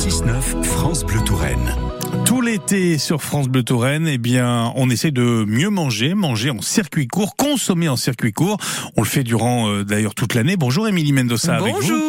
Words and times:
6-9 0.00 0.62
France 0.62 1.04
Bleu 1.04 1.20
Touraine. 1.26 1.76
Tout 2.24 2.40
l'été 2.40 2.96
sur 2.96 3.22
France 3.22 3.48
Bleu 3.48 3.62
Touraine, 3.62 4.08
eh 4.08 4.16
bien, 4.16 4.72
on 4.76 4.88
essaie 4.88 5.10
de 5.10 5.44
mieux 5.46 5.68
manger, 5.68 6.14
manger 6.14 6.48
en 6.48 6.62
circuit 6.62 7.06
court, 7.06 7.36
consommer 7.36 7.86
en 7.88 7.96
circuit 7.96 8.32
court. 8.32 8.56
On 8.96 9.02
le 9.02 9.06
fait 9.06 9.24
durant 9.24 9.68
euh, 9.68 9.84
d'ailleurs 9.84 10.14
toute 10.14 10.32
l'année. 10.32 10.56
Bonjour 10.56 10.88
Émilie 10.88 11.12
Mendoza 11.12 11.56
avec 11.56 11.74
vous. 11.74 11.80
Bonjour. 11.80 12.00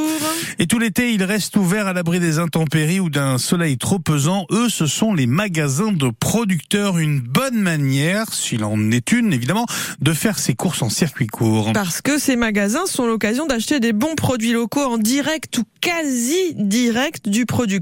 Et 0.57 0.67
tout 0.67 0.79
l'été, 0.79 1.11
il 1.13 1.23
reste 1.23 1.57
ouvert 1.57 1.87
à 1.87 1.93
l'abri 1.93 2.19
des 2.19 2.39
intempéries 2.39 2.99
ou 2.99 3.09
d'un 3.09 3.37
soleil 3.37 3.77
trop 3.77 3.99
pesant. 3.99 4.45
Eux, 4.51 4.69
ce 4.69 4.85
sont 4.85 5.13
les 5.13 5.27
magasins 5.27 5.91
de 5.91 6.09
producteurs. 6.19 6.97
Une 6.97 7.19
bonne 7.19 7.59
manière, 7.59 8.33
s'il 8.33 8.63
en 8.63 8.91
est 8.91 9.11
une 9.11 9.33
évidemment, 9.33 9.65
de 9.99 10.13
faire 10.13 10.39
ses 10.39 10.53
courses 10.53 10.81
en 10.81 10.89
circuit 10.89 11.27
court. 11.27 11.73
Parce 11.73 12.01
que 12.01 12.17
ces 12.17 12.35
magasins 12.35 12.85
sont 12.85 13.05
l'occasion 13.05 13.47
d'acheter 13.47 13.79
des 13.79 13.91
bons 13.91 14.15
produits 14.15 14.53
locaux 14.53 14.85
en 14.85 14.97
direct 14.97 15.57
ou 15.57 15.63
quasi 15.81 16.53
direct 16.55 17.27
du 17.27 17.45
producteur 17.45 17.80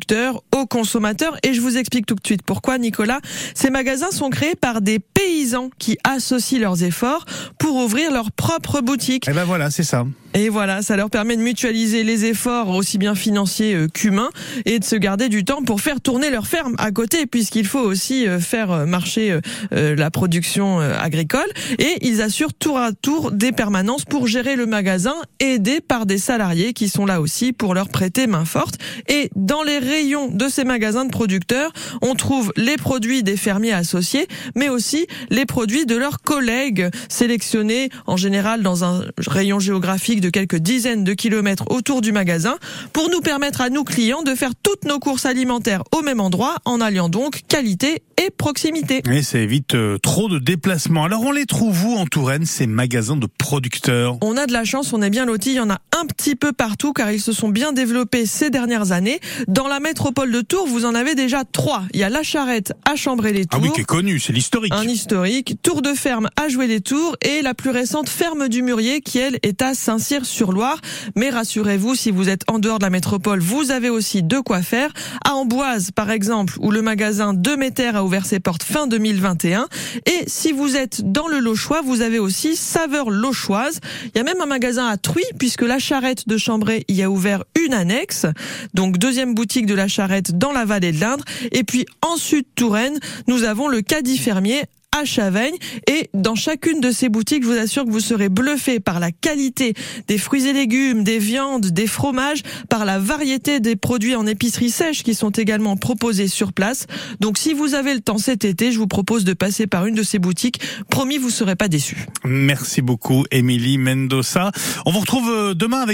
au 0.55 0.65
consommateur. 0.65 1.37
Et 1.43 1.53
je 1.53 1.61
vous 1.61 1.77
explique 1.77 2.05
tout 2.05 2.15
de 2.15 2.25
suite 2.25 2.41
pourquoi, 2.43 2.77
Nicolas. 2.77 3.19
Ces 3.53 3.69
magasins 3.69 4.11
sont 4.11 4.29
créés 4.29 4.55
par 4.55 4.81
des 4.81 4.99
paysans 4.99 5.69
qui 5.77 5.97
associent 6.03 6.59
leurs 6.59 6.83
efforts 6.83 7.25
pour 7.57 7.75
ouvrir 7.75 8.11
leur 8.11 8.31
propre 8.31 8.81
boutique. 8.81 9.27
Et 9.27 9.33
ben 9.33 9.45
voilà, 9.45 9.69
c'est 9.69 9.83
ça. 9.83 10.05
Et 10.35 10.49
voilà, 10.49 10.83
ça 10.83 10.95
leur 10.95 11.09
permet 11.09 11.35
de 11.37 11.41
mutualiser 11.41 12.03
les 12.03 12.25
efforts 12.25 12.69
aussi 12.69 12.99
bien 12.99 13.15
financiers 13.15 13.73
euh, 13.73 13.87
qu'humains 13.87 14.29
et 14.65 14.77
de 14.77 14.83
se 14.83 14.95
garder 14.95 15.27
du 15.27 15.43
temps 15.43 15.63
pour 15.63 15.81
faire 15.81 16.01
tourner 16.01 16.29
leur 16.29 16.45
ferme 16.45 16.75
à 16.77 16.91
côté 16.91 17.25
puisqu'il 17.25 17.65
faut 17.65 17.79
aussi 17.79 18.27
euh, 18.27 18.39
faire 18.39 18.71
euh, 18.71 18.85
marcher 18.85 19.39
la 19.71 20.11
production 20.11 20.79
agricole 20.79 21.47
et 21.77 21.97
ils 22.01 22.21
assurent 22.21 22.53
tour 22.53 22.77
à 22.77 22.91
tour 22.91 23.31
des 23.31 23.51
permanences 23.51 24.05
pour 24.05 24.27
gérer 24.27 24.55
le 24.55 24.65
magasin 24.65 25.15
aidés 25.39 25.81
par 25.81 26.05
des 26.05 26.17
salariés 26.17 26.73
qui 26.73 26.89
sont 26.89 27.05
là 27.05 27.21
aussi 27.21 27.53
pour 27.53 27.73
leur 27.73 27.89
prêter 27.89 28.27
main 28.27 28.45
forte 28.45 28.75
et 29.07 29.29
dans 29.35 29.63
les 29.63 29.77
de 29.89 30.49
ces 30.49 30.65
magasins 30.65 31.05
de 31.05 31.09
producteurs, 31.09 31.71
on 32.01 32.13
trouve 32.13 32.53
les 32.55 32.77
produits 32.77 33.23
des 33.23 33.35
fermiers 33.35 33.73
associés 33.73 34.27
mais 34.55 34.69
aussi 34.69 35.07
les 35.31 35.45
produits 35.45 35.87
de 35.87 35.95
leurs 35.95 36.21
collègues 36.21 36.89
sélectionnés 37.09 37.89
en 38.05 38.15
général 38.15 38.61
dans 38.61 38.83
un 38.83 39.03
rayon 39.17 39.59
géographique 39.59 40.21
de 40.21 40.29
quelques 40.29 40.57
dizaines 40.57 41.03
de 41.03 41.13
kilomètres 41.13 41.63
autour 41.71 42.01
du 42.01 42.11
magasin 42.11 42.57
pour 42.93 43.09
nous 43.09 43.21
permettre 43.21 43.61
à 43.61 43.69
nous 43.69 43.83
clients 43.83 44.21
de 44.21 44.35
faire 44.35 44.51
toutes 44.61 44.85
nos 44.85 44.99
courses 44.99 45.25
alimentaires 45.25 45.83
au 45.91 46.01
même 46.03 46.19
endroit 46.19 46.57
en 46.65 46.81
alliant 46.81 47.09
donc 47.09 47.41
qualité 47.47 48.03
et 48.19 48.29
proximité. 48.29 49.01
Et 49.09 49.23
ça 49.23 49.39
évite 49.39 49.75
euh, 49.75 49.97
trop 49.97 50.29
de 50.29 50.39
déplacements. 50.39 51.05
Alors 51.05 51.21
on 51.21 51.31
les 51.31 51.45
trouve 51.45 51.85
où 51.85 51.95
en 51.95 52.05
Touraine, 52.05 52.45
ces 52.45 52.67
magasins 52.67 53.15
de 53.15 53.27
producteurs? 53.27 54.17
On 54.21 54.37
a 54.37 54.45
de 54.45 54.53
la 54.53 54.65
chance, 54.65 54.93
on 54.93 55.01
est 55.01 55.09
bien 55.09 55.25
lotis, 55.25 55.51
il 55.51 55.55
y 55.55 55.59
en 55.59 55.69
a 55.69 55.79
un 55.99 56.05
petit 56.05 56.35
peu 56.35 56.51
partout 56.51 56.93
car 56.93 57.11
ils 57.11 57.21
se 57.21 57.31
sont 57.31 57.49
bien 57.49 57.71
développés 57.71 58.25
ces 58.25 58.49
dernières 58.49 58.91
années. 58.91 59.19
Dans 59.47 59.67
la 59.67 59.79
métropole 59.79 60.31
de 60.31 60.41
Tours, 60.41 60.67
vous 60.67 60.85
en 60.85 60.95
avez 60.95 61.15
déjà 61.15 61.43
trois. 61.45 61.83
Il 61.93 61.99
y 61.99 62.03
a 62.03 62.09
La 62.09 62.23
Charrette 62.23 62.73
à 62.85 62.95
Chambray-les-Tours. 62.95 63.59
Ah 63.61 63.63
oui, 63.63 63.71
qui 63.73 63.81
est 63.81 63.85
connu, 63.85 64.19
c'est 64.19 64.33
l'historique. 64.33 64.73
Un 64.73 64.83
historique, 64.83 65.55
Tour 65.63 65.81
de 65.81 65.93
Ferme 65.93 66.27
à 66.35 66.49
Jouer-les-Tours 66.49 67.15
et 67.21 67.41
la 67.41 67.53
plus 67.53 67.69
récente 67.69 68.09
Ferme 68.09 68.49
du 68.49 68.61
Murier 68.61 69.01
qui 69.01 69.19
elle 69.19 69.39
est 69.43 69.61
à 69.61 69.73
Saint-Cyr-sur-Loire. 69.73 70.79
Mais 71.15 71.29
rassurez-vous, 71.29 71.95
si 71.95 72.11
vous 72.11 72.27
êtes 72.29 72.43
en 72.47 72.59
dehors 72.59 72.79
de 72.79 72.83
la 72.83 72.89
métropole, 72.89 73.39
vous 73.39 73.71
avez 73.71 73.89
aussi 73.89 74.23
de 74.23 74.39
quoi 74.39 74.61
faire. 74.61 74.91
À 75.25 75.35
Amboise, 75.35 75.91
par 75.91 76.11
exemple, 76.11 76.55
où 76.59 76.71
le 76.71 76.81
magasin 76.81 77.33
de 77.33 77.55
Méter 77.55 77.95
a 77.95 78.03
ouvert 78.09 78.25
ses 78.25 78.39
portes 78.39 78.63
fin 78.63 78.87
2021. 78.87 79.67
Et 80.07 80.23
si 80.25 80.51
vous 80.51 80.75
êtes 80.75 81.11
dans 81.11 81.27
le 81.27 81.37
Lochois, 81.37 81.81
vous 81.83 82.01
avez 82.01 82.17
aussi 82.17 82.55
Saveur 82.55 83.11
Lochoise. 83.11 83.79
Il 84.03 84.17
y 84.17 84.19
a 84.19 84.23
même 84.23 84.41
un 84.41 84.47
magasin 84.47 84.87
à 84.87 84.97
Truy, 84.97 85.21
puisque 85.37 85.61
la 85.61 85.77
Charrette 85.77 86.27
de 86.27 86.35
Chambray 86.35 86.85
y 86.89 87.03
a 87.03 87.11
ouvert 87.11 87.43
une 87.63 87.75
annexe. 87.75 88.25
Donc 88.73 88.97
deuxième 88.97 89.35
boutique 89.35 89.67
de 89.67 89.75
la 89.75 89.87
Charrette 89.87 90.35
dans 90.35 90.51
la 90.51 90.65
vallée 90.65 90.91
de 90.91 90.99
l'Indre. 90.99 91.23
Et 91.51 91.63
puis 91.63 91.85
en 92.01 92.17
Sud-Touraine, 92.17 92.99
nous 93.27 93.43
avons 93.43 93.67
le 93.67 93.81
Caddy 93.81 94.17
Fermier 94.17 94.63
à 94.97 95.05
Chavaigne. 95.05 95.55
Et 95.87 96.09
dans 96.13 96.35
chacune 96.35 96.81
de 96.81 96.91
ces 96.91 97.09
boutiques, 97.09 97.43
je 97.43 97.47
vous 97.47 97.57
assure 97.57 97.85
que 97.85 97.91
vous 97.91 97.99
serez 97.99 98.29
bluffé 98.29 98.79
par 98.79 98.99
la 98.99 99.11
qualité 99.11 99.73
des 100.07 100.17
fruits 100.17 100.47
et 100.47 100.53
légumes, 100.53 101.03
des 101.03 101.19
viandes, 101.19 101.67
des 101.67 101.87
fromages, 101.87 102.41
par 102.69 102.85
la 102.85 102.99
variété 102.99 103.59
des 103.59 103.75
produits 103.75 104.15
en 104.15 104.25
épicerie 104.25 104.69
sèche 104.69 105.03
qui 105.03 105.15
sont 105.15 105.31
également 105.31 105.77
proposés 105.77 106.27
sur 106.27 106.53
place. 106.53 106.87
Donc 107.19 107.37
si 107.37 107.53
vous 107.53 107.73
avez 107.73 107.93
le 107.93 108.01
temps 108.01 108.17
cet 108.17 108.45
été, 108.45 108.71
je 108.71 108.79
vous 108.79 108.87
propose 108.87 109.23
de 109.23 109.33
passer 109.33 109.67
par 109.67 109.85
une 109.85 109.95
de 109.95 110.03
ces 110.03 110.19
boutiques. 110.19 110.59
Promis, 110.89 111.17
vous 111.17 111.29
serez 111.29 111.55
pas 111.55 111.67
déçus. 111.67 112.05
Merci 112.25 112.81
beaucoup, 112.81 113.25
Émilie 113.31 113.77
Mendoza. 113.77 114.51
On 114.85 114.91
vous 114.91 114.99
retrouve 114.99 115.29
euh, 115.29 115.53
demain 115.53 115.79
avec 115.79 115.87